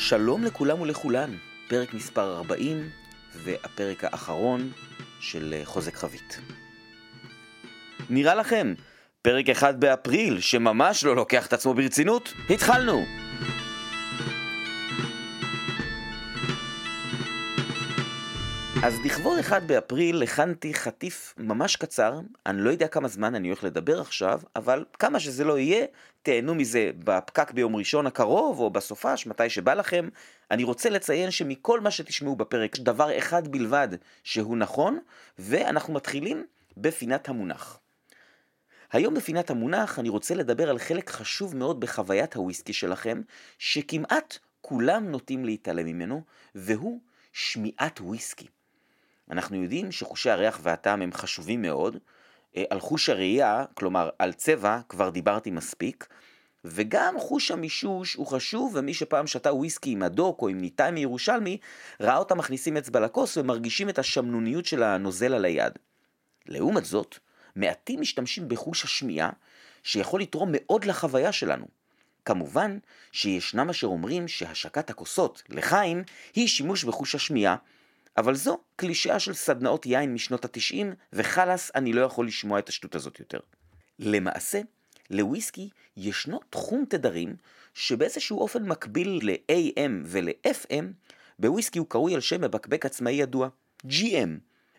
[0.00, 1.30] שלום לכולם ולכולן,
[1.68, 2.90] פרק מספר 40
[3.34, 4.72] והפרק האחרון
[5.20, 6.40] של אה, חוזק חבית.
[8.10, 8.74] נראה לכם,
[9.22, 12.32] פרק 1 באפריל שממש לא לוקח את עצמו ברצינות?
[12.50, 13.27] התחלנו!
[18.84, 23.64] אז לכבוד 1 באפריל הכנתי חטיף ממש קצר, אני לא יודע כמה זמן אני הולך
[23.64, 25.86] לדבר עכשיו, אבל כמה שזה לא יהיה,
[26.22, 30.08] תהנו מזה בפקק ביום ראשון הקרוב, או בסופש, מתי שבא לכם.
[30.50, 33.88] אני רוצה לציין שמכל מה שתשמעו בפרק, דבר אחד בלבד
[34.24, 34.98] שהוא נכון,
[35.38, 36.44] ואנחנו מתחילים
[36.76, 37.80] בפינת המונח.
[38.92, 43.22] היום בפינת המונח אני רוצה לדבר על חלק חשוב מאוד בחוויית הוויסקי שלכם,
[43.58, 46.22] שכמעט כולם נוטים להתעלם ממנו,
[46.54, 47.00] והוא
[47.32, 48.46] שמיעת וויסקי.
[49.30, 51.96] אנחנו יודעים שחושי הריח והטעם הם חשובים מאוד.
[52.56, 56.06] אה, על חוש הראייה, כלומר על צבע, כבר דיברתי מספיק.
[56.64, 61.58] וגם חוש המישוש הוא חשוב, ומי שפעם שתה וויסקי עם הדוק או עם ניתאי מירושלמי,
[62.00, 65.72] ראה אותם מכניסים אצבע לכוס ומרגישים את השמנוניות של הנוזל על היד.
[66.46, 67.18] לעומת זאת,
[67.56, 69.30] מעטים משתמשים בחוש השמיעה,
[69.82, 71.66] שיכול לתרום מאוד לחוויה שלנו.
[72.24, 72.78] כמובן
[73.12, 76.02] שישנם אשר אומרים שהשקת הכוסות לחיים
[76.34, 77.56] היא שימוש בחוש השמיעה,
[78.18, 82.94] אבל זו קלישאה של סדנאות יין משנות התשעים, וחלאס, אני לא יכול לשמוע את השטות
[82.94, 83.38] הזאת יותר.
[83.98, 84.60] למעשה,
[85.10, 87.36] לוויסקי ישנו תחום תדרים
[87.74, 90.84] שבאיזשהו אופן מקביל ל-AM ול-FM,
[91.38, 93.48] בוויסקי הוא קרוי על שם מבקבק עצמאי ידוע,
[93.86, 94.28] GM.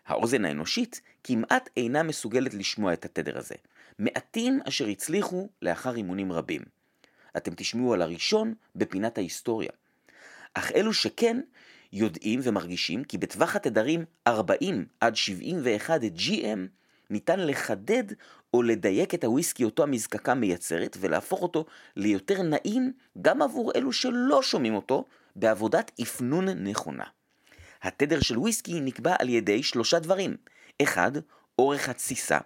[0.05, 3.55] האוזן האנושית כמעט אינה מסוגלת לשמוע את התדר הזה.
[3.99, 6.61] מעטים אשר הצליחו לאחר אימונים רבים.
[7.37, 9.71] אתם תשמעו על הראשון בפינת ההיסטוריה.
[10.53, 11.41] אך אלו שכן,
[11.93, 16.59] יודעים ומרגישים כי בטווח התדרים 40 עד 71 GM
[17.09, 18.03] ניתן לחדד
[18.53, 21.65] או לדייק את הוויסקי אותו המזקקה מייצרת ולהפוך אותו
[21.95, 27.03] ליותר נעים גם עבור אלו שלא שומעים אותו בעבודת אפנון נכונה.
[27.81, 30.37] התדר של וויסקי נקבע על ידי שלושה דברים.
[30.81, 31.11] אחד,
[31.59, 32.37] אורך התסיסה,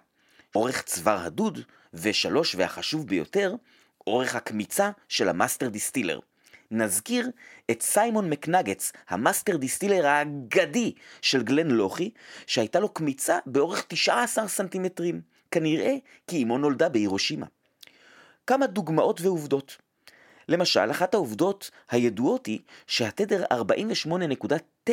[0.54, 1.60] אורך צוואר הדוד,
[1.94, 3.54] ושלוש, והחשוב ביותר,
[4.06, 6.18] אורך הקמיצה של ה master distiller.
[6.70, 7.30] נזכיר
[7.70, 10.92] את סיימון מקנגץ, ה master distiller האגדי
[11.22, 12.10] של גלן לוכי,
[12.46, 15.20] שהייתה לו קמיצה באורך 19 סנטימטרים,
[15.50, 15.94] כנראה
[16.26, 17.46] כי אמו נולדה בהירושימה.
[18.46, 19.76] כמה דוגמאות ועובדות.
[20.48, 24.90] למשל, אחת העובדות הידועות היא שהתדר 48.9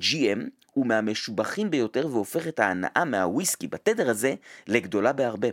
[0.00, 0.40] FM
[0.72, 4.34] הוא מהמשובחים ביותר והופך את ההנאה מהוויסקי בתדר הזה
[4.66, 5.48] לגדולה בהרבה.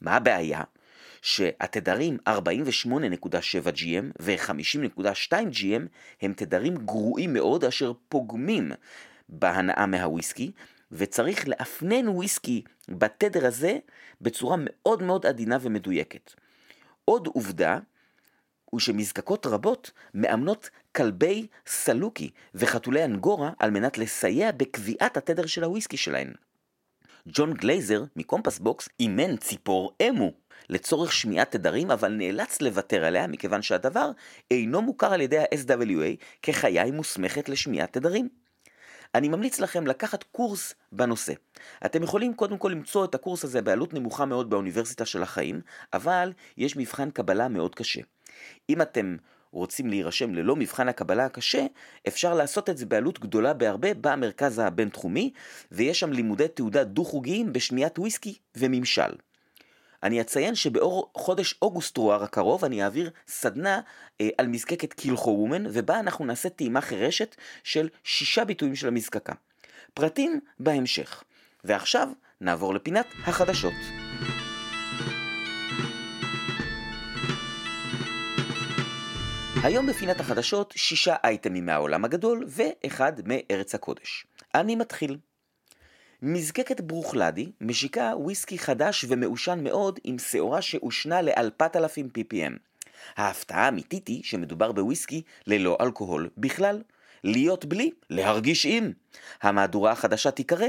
[0.00, 0.62] מה הבעיה?
[1.22, 2.90] שהתדרים 48.7
[3.76, 5.82] GM ו-50.2 GM
[6.22, 8.72] הם תדרים גרועים מאוד אשר פוגמים
[9.28, 10.52] בהנאה מהוויסקי,
[10.92, 13.78] וצריך לאפנן וויסקי בתדר הזה
[14.20, 16.34] בצורה מאוד מאוד עדינה ומדויקת.
[17.04, 17.78] עוד עובדה
[18.64, 25.96] הוא שמזקקות רבות מאמנות כלבי סלוקי וחתולי אנגורה על מנת לסייע בקביעת התדר של הוויסקי
[25.96, 26.32] שלהן.
[27.26, 30.32] ג'ון גלייזר מקומפס בוקס אימן ציפור אמו
[30.70, 34.10] לצורך שמיעת תדרים, אבל נאלץ לוותר עליה מכיוון שהדבר
[34.50, 38.28] אינו מוכר על ידי ה-SWA כחיה מוסמכת לשמיעת תדרים.
[39.14, 41.32] אני ממליץ לכם לקחת קורס בנושא.
[41.86, 45.60] אתם יכולים קודם כל למצוא את הקורס הזה בעלות נמוכה מאוד באוניברסיטה של החיים,
[45.92, 48.00] אבל יש מבחן קבלה מאוד קשה.
[48.70, 49.16] אם אתם
[49.52, 51.66] רוצים להירשם ללא מבחן הקבלה הקשה,
[52.08, 55.32] אפשר לעשות את זה בעלות גדולה בהרבה במרכז הבינתחומי,
[55.72, 59.10] ויש שם לימודי תעודה דו-חוגיים בשמיעת וויסקי וממשל.
[60.02, 63.80] אני אציין שבאור חודש אוגוסט-רואר הקרוב אני אעביר סדנה
[64.20, 69.32] אה, על מזקקת קילחו וומן, ובה אנחנו נעשה טעימה חירשת של שישה ביטויים של המזקקה.
[69.94, 71.24] פרטים בהמשך.
[71.64, 72.08] ועכשיו
[72.40, 73.74] נעבור לפינת החדשות.
[79.62, 84.26] היום בפינת החדשות שישה אייטמים מהעולם הגדול ואחד מארץ הקודש.
[84.54, 85.18] אני מתחיל.
[86.22, 92.52] מזקקת ברוכלדי משיקה וויסקי חדש ומעושן מאוד עם שעורה שהושנה ל-4,000 ppm.
[93.16, 96.82] ההפתעה האמיתית היא שמדובר בוויסקי ללא אלכוהול בכלל.
[97.24, 98.92] להיות בלי, להרגיש עם.
[99.42, 100.66] המהדורה החדשה תיקרא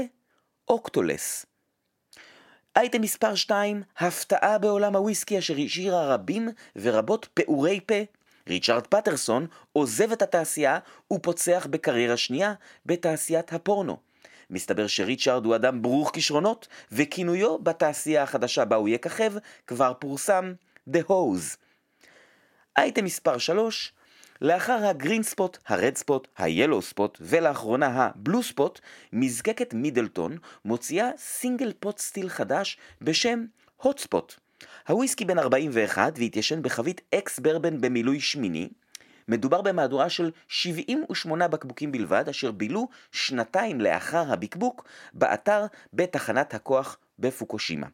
[0.68, 1.46] אוקטולס.
[2.76, 7.94] אייטם מספר 2, הפתעה בעולם הוויסקי אשר השאירה רבים ורבות פעורי פה.
[8.48, 10.78] ריצ'רד פטרסון עוזב את התעשייה
[11.12, 12.52] ופוצח בקריירה שנייה
[12.86, 14.09] בתעשיית הפורנו.
[14.50, 19.32] מסתבר שריצ'ארד הוא אדם ברוך כישרונות, וכינויו בתעשייה החדשה בה הוא יככב
[19.66, 20.52] כבר פורסם
[20.90, 21.56] The Hose.
[22.78, 23.92] אייטם מספר 3
[24.40, 28.80] לאחר הגרין ספוט, הרד ספוט, היילו ספוט ולאחרונה הבלו ספוט,
[29.12, 33.44] מזקקת מידלטון מוציאה סינגל פוט סטיל חדש בשם
[33.76, 34.34] הוט ספוט.
[34.88, 38.68] הוויסקי בן 41 והתיישן בחבית אקס ברבן במילוי שמיני,
[39.30, 47.86] מדובר במהדורה של 78 בקבוקים בלבד, אשר בילו שנתיים לאחר הבקבוק באתר בתחנת הכוח בפוקושימה.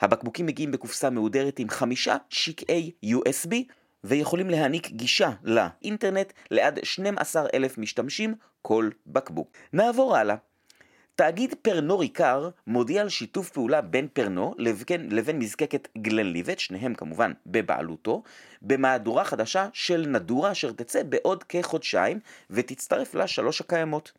[0.00, 3.54] הבקבוקים מגיעים בקופסה מהודרת עם חמישה שקעי USB
[4.04, 9.50] ויכולים להעניק גישה לאינטרנט לעד 12,000 משתמשים כל בקבוק.
[9.72, 10.36] נעבור הלאה.
[11.18, 17.32] תאגיד פרנו ריקר מודיע על שיתוף פעולה בין פרנו לבין, לבין מזקקת גלנליבט, שניהם כמובן
[17.46, 18.22] בבעלותו,
[18.62, 22.20] במהדורה חדשה של נדורה אשר תצא בעוד כחודשיים
[22.50, 24.12] ותצטרף לשלוש הקיימות.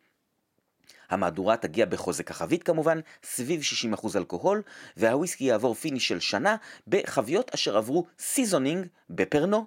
[1.10, 3.60] המהדורה תגיע בחוזק החבית כמובן, סביב
[3.94, 4.62] 60% אלכוהול,
[4.96, 6.56] והוויסקי יעבור finish של שנה
[6.88, 9.66] בחביות אשר עברו seasoning בפרנו.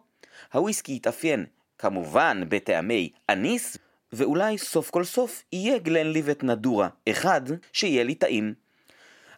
[0.53, 1.45] הוויסקי יתאפיין
[1.77, 3.77] כמובן בטעמי אניס,
[4.13, 7.41] ואולי סוף כל סוף יהיה גלן ליבט נדורה אחד
[7.73, 8.53] שיהיה לי טעים.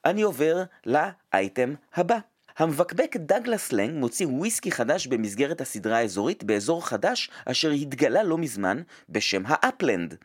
[0.05, 2.17] אני עובר לאייטם הבא.
[2.57, 8.81] המבקבק דאגלס לינג מוציא וויסקי חדש במסגרת הסדרה האזורית באזור חדש אשר התגלה לא מזמן
[9.09, 10.15] בשם האפלנד.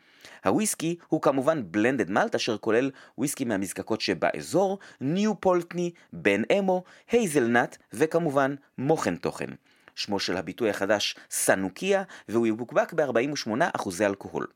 [0.45, 7.77] הוויסקי הוא כמובן blended malt אשר כולל וויסקי מהמזקקות שבאזור, ניו פולטני, בן אמו, הייזלנאט
[7.93, 9.51] וכמובן מוכן תוכן.
[9.95, 14.47] שמו של הביטוי החדש סנוקיה והוא יבוקבק ב-48% אלכוהול.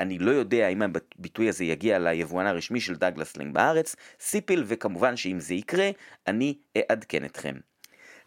[0.00, 5.16] אני לא יודע אם הביטוי הזה יגיע ליבואן הרשמי של דאגלס לינג בארץ, סיפיל, וכמובן
[5.16, 5.90] שאם זה יקרה,
[6.26, 7.69] אני אעדכן אתכם.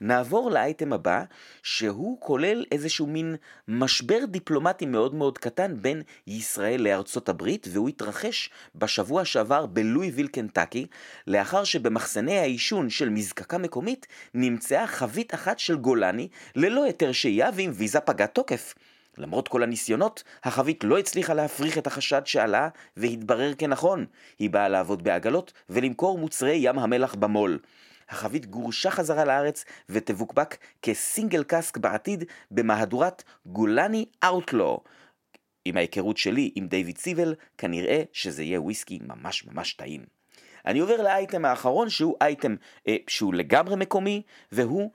[0.03, 1.23] נעבור לאייטם הבא,
[1.63, 3.35] שהוא כולל איזשהו מין
[3.67, 10.85] משבר דיפלומטי מאוד מאוד קטן בין ישראל לארצות הברית, והוא התרחש בשבוע שעבר בלואיוויל קנטקי,
[11.27, 17.71] לאחר שבמחסני העישון של מזקקה מקומית נמצאה חבית אחת של גולני ללא היתר שהייה ועם
[17.73, 18.73] ויזה פגת תוקף.
[19.17, 24.05] למרות כל הניסיונות, החבית לא הצליחה להפריך את החשד שעלה, והתברר כנכון.
[24.39, 27.59] היא באה לעבוד בעגלות ולמכור מוצרי ים המלח במו"ל.
[28.13, 34.83] החבית גורשה חזרה לארץ ותבוקבק כסינגל קאסק בעתיד במהדורת גולני אאוטלו.
[35.65, 40.05] עם ההיכרות שלי עם דיוויד סיבל, כנראה שזה יהיה וויסקי ממש ממש טעים.
[40.65, 42.55] אני עובר לאייטם האחרון שהוא אייטם
[42.87, 44.21] אה, שהוא לגמרי מקומי,
[44.51, 44.91] והוא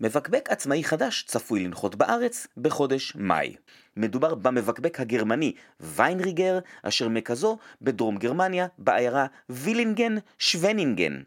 [0.00, 3.56] מבקבק עצמאי חדש צפוי לנחות בארץ בחודש מאי.
[3.96, 11.22] מדובר במבקבק הגרמני ויינריגר, אשר מרכזו בדרום גרמניה, בעיירה וילינגן שוונינגן.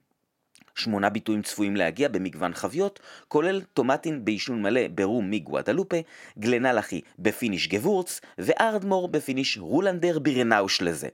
[0.75, 5.97] שמונה ביטויים צפויים להגיע במגוון חביות, כולל טומטין בעישון מלא ברום מגואדלופה,
[6.39, 11.07] גלנלחי ב finish Gewürz, וארדמור ב finish Ruländer Beerenauslese.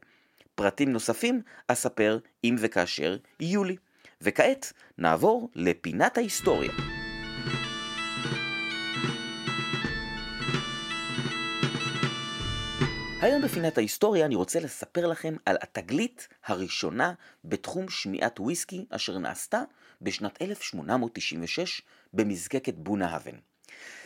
[0.55, 3.75] פרטים נוספים אספר אם וכאשר יהיו לי.
[4.21, 6.90] וכעת נעבור לפינת ההיסטוריה.
[13.21, 17.13] היום בפינת ההיסטוריה אני רוצה לספר לכם על התגלית הראשונה
[17.45, 19.61] בתחום שמיעת וויסקי אשר נעשתה
[20.01, 21.81] בשנת 1896
[22.13, 23.35] במזקקת בונהאבן.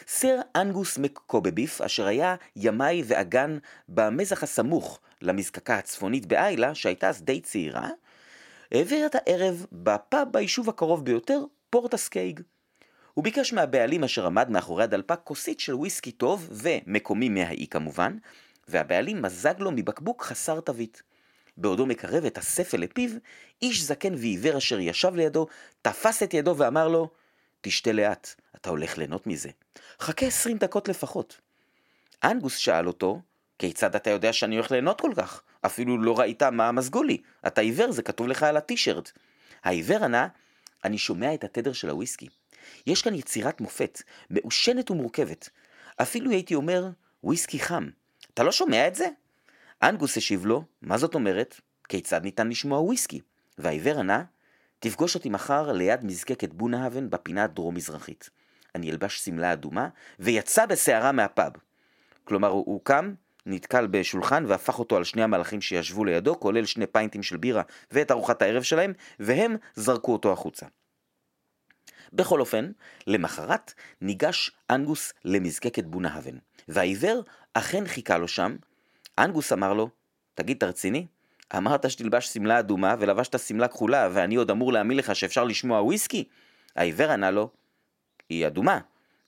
[0.08, 3.58] סר אנגוס מקובביף, אשר היה ימאי ועגן
[3.90, 7.90] במזח הסמוך למזקקה הצפונית באיילה, שהייתה אז די צעירה,
[8.72, 12.42] העביר את הערב בפאב ביישוב הקרוב ביותר, פורט הסקייג.
[13.14, 18.18] הוא ביקש מהבעלים אשר עמד מאחורי הדלפק כוסית של וויסקי טוב ומקומי מהאי כמובן,
[18.68, 21.04] והבעלים מזג לו מבקבוק חסר תווית.
[21.58, 23.10] בעודו מקרב את הספל לפיו,
[23.62, 25.48] איש זקן ועיוור אשר ישב לידו,
[25.82, 27.10] תפס את ידו ואמר לו,
[27.62, 29.50] תשתה לאט, אתה הולך ליהנות מזה.
[30.00, 31.42] חכה עשרים דקות לפחות.
[32.24, 33.22] אנגוס שאל אותו,
[33.60, 35.42] כיצד אתה יודע שאני הולך ליהנות כל כך?
[35.66, 37.22] אפילו לא ראית מה מזגו לי.
[37.48, 39.12] אתה עיוור, זה כתוב לך על הטישרט.
[39.63, 40.28] העיוור ענה,
[40.84, 42.28] אני שומע את התדר של הוויסקי.
[42.88, 45.50] יש כאן יצירת מופת, מעושנת ומורכבת.
[46.01, 46.89] אפילו הייתי אומר,
[47.24, 47.89] וויסקי חם.
[48.36, 49.08] אתה לא שומע את זה?
[49.84, 51.62] אנגוס השיב לו, מה זאת אומרת?
[51.89, 53.22] כיצד ניתן לשמוע וויסקי?
[53.58, 54.24] והעיוור ענה,
[54.80, 58.30] תפגוש אותי מחר ליד מזקקת בונהאבן בפינה הדרום-מזרחית.
[58.75, 59.88] אני אלבש שמלה אדומה,
[60.20, 61.51] ויצא בסערה מהפאב.
[62.24, 63.13] כלומר, הוא, הוא קם,
[63.46, 67.62] נתקל בשולחן והפך אותו על שני המלאכים שישבו לידו, כולל שני פיינטים של בירה
[67.92, 70.65] ואת ארוחת הערב שלהם, והם זרקו אותו החוצה.
[72.13, 72.72] בכל אופן,
[73.08, 77.22] למחרת ניגש אנגוס למזקקת בונהאבן, והעיוור
[77.53, 78.55] אכן חיכה לו שם.
[79.19, 79.89] אנגוס אמר לו,
[80.36, 81.07] תגיד, אתה רציני?
[81.57, 86.24] אמרת שתלבש שמלה אדומה ולבשת שמלה כחולה, ואני עוד אמור להאמין לך שאפשר לשמוע וויסקי?
[86.75, 87.50] העיוור ענה לו,
[88.29, 88.79] היא אדומה.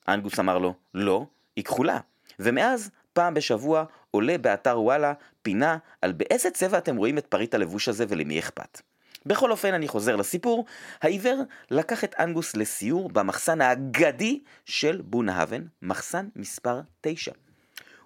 [0.08, 1.26] אנגוס אמר לו, לא,
[1.56, 1.98] היא כחולה.
[2.38, 7.88] ומאז, פעם בשבוע, עולה באתר וואלה פינה על באיזה צבע אתם רואים את פריט הלבוש
[7.88, 8.80] הזה ולמי אכפת.
[9.28, 10.64] בכל אופן, אני חוזר לסיפור,
[11.02, 17.32] העיוור לקח את אנגוס לסיור במחסן האגדי של בונהאבן, מחסן מספר 9.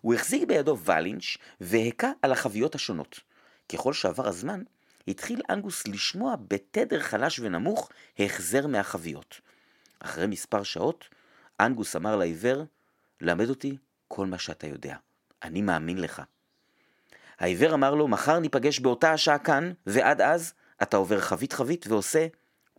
[0.00, 3.21] הוא החזיק בידו ולינץ' והכה על החביות השונות.
[3.73, 4.62] ככל שעבר הזמן,
[5.09, 9.41] התחיל אנגוס לשמוע בתדר חלש ונמוך החזר מהחביות.
[10.00, 11.09] אחרי מספר שעות,
[11.61, 12.64] אנגוס אמר לעיוור,
[13.21, 13.76] למד אותי
[14.09, 14.97] כל מה שאתה יודע.
[15.43, 16.23] אני מאמין לך.
[17.38, 22.26] העיוור אמר לו, מחר ניפגש באותה השעה כאן, ועד אז אתה עובר חבית חבית ועושה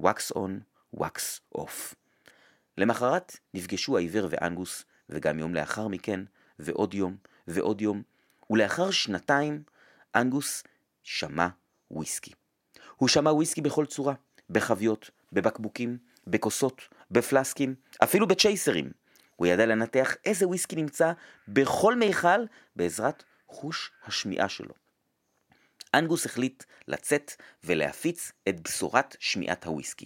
[0.02, 0.52] wax on,
[0.98, 1.96] wax off.
[2.78, 6.20] למחרת נפגשו העיוור ואנגוס, וגם יום לאחר מכן,
[6.60, 7.18] ועוד יום,
[7.48, 8.02] ועוד יום,
[8.50, 9.64] ולאחר שנתיים,
[10.16, 10.64] אנגוס
[11.04, 11.48] שמע
[11.92, 12.32] וויסקי.
[12.96, 14.14] הוא שמע וויסקי בכל צורה,
[14.50, 16.82] בחביות, בבקבוקים, בכוסות,
[17.12, 18.92] בפלסקים, אפילו בצ'ייסרים.
[19.36, 21.12] הוא ידע לנתח איזה וויסקי נמצא
[21.48, 22.46] בכל מיכל
[22.76, 24.83] בעזרת חוש השמיעה שלו.
[25.94, 27.32] אנגוס החליט לצאת
[27.64, 30.06] ולהפיץ את בשורת שמיעת הוויסקי.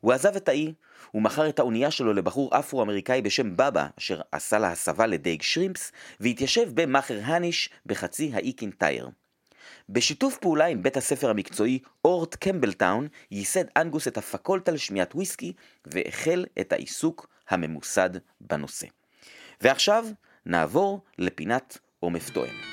[0.00, 0.74] הוא עזב את האי,
[1.10, 5.92] הוא מכר את האונייה שלו לבחור אפרו-אמריקאי בשם בבא, אשר עשה לה הסבה לדייג שרימפס,
[6.20, 9.10] והתיישב במאכריהניש בחצי האי קינטייר.
[9.88, 15.52] בשיתוף פעולה עם בית הספר המקצועי אורט קמבלטאון, ייסד אנגוס את הפקולטה לשמיעת וויסקי,
[15.86, 18.86] והחל את העיסוק הממוסד בנושא.
[19.60, 20.06] ועכשיו
[20.46, 22.69] נעבור לפינת עומף תואם.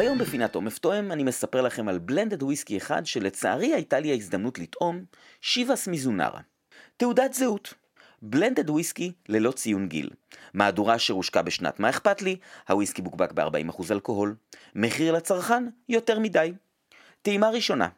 [0.00, 4.58] היום בפינת עומף תואם אני מספר לכם על בלנדד וויסקי אחד שלצערי הייתה לי ההזדמנות
[4.58, 5.04] לטעום,
[5.40, 6.40] שיבאס מיזונרה.
[6.96, 7.74] תעודת זהות.
[8.22, 10.10] בלנדד וויסקי ללא ציון גיל.
[10.54, 12.36] מהדורה אשר הושקע בשנת מה אכפת לי,
[12.68, 14.34] הוויסקי בוקבק ב-40% אלכוהול.
[14.74, 16.52] מחיר לצרכן, יותר מדי.
[17.22, 17.88] טעימה ראשונה.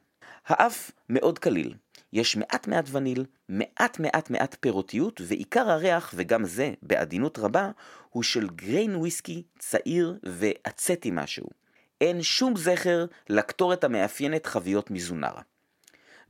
[0.46, 1.74] האף מאוד קליל.
[2.12, 7.70] יש מעט מעט וניל, מעט מעט מעט פירותיות, ועיקר הריח, וגם זה בעדינות רבה,
[8.10, 11.61] הוא של גריין וויסקי צעיר ועצטי משהו.
[12.02, 15.42] אין שום זכר לקטורת המאפיינת חביות מזונרה.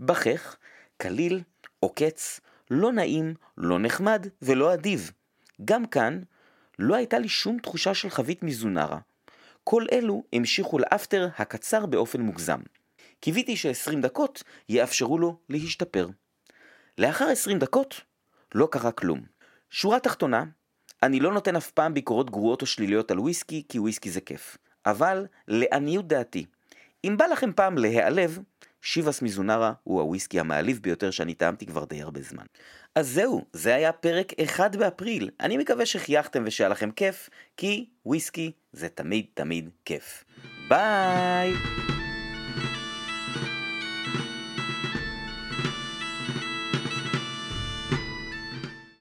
[0.01, 0.57] בכך,
[0.97, 1.41] קליל,
[1.81, 5.11] עוקץ, לא נעים, לא נחמד ולא אדיב.
[5.65, 6.21] גם כאן,
[6.79, 8.99] לא הייתה לי שום תחושה של חבית מזונרה.
[9.65, 12.61] כל אלו המשיכו לאפטר הקצר באופן מוגזם.
[13.21, 16.09] קיוויתי ש-20 דקות יאפשרו לו להשתפר.
[16.99, 18.01] לאחר 20 דקות,
[18.55, 19.21] לא קרה כלום.
[19.71, 20.45] שורה תחתונה,
[21.03, 24.59] אני לא נותן אף פעם ביקורות גרועות או שליליות על וויסקי, כי וויסקי זה כיף.
[24.87, 26.47] אבל לעניות דעתי,
[27.05, 28.39] אם בא לכם פעם להיעלב,
[28.83, 32.45] שיבאס מיזונרה הוא הוויסקי המעליב ביותר שאני טעמתי כבר די הרבה זמן.
[32.95, 35.31] אז זהו, זה היה פרק 1 באפריל.
[35.41, 40.25] אני מקווה שחייכתם ושהיה לכם כיף, כי וויסקי זה תמיד תמיד כיף.
[40.69, 41.53] ביי!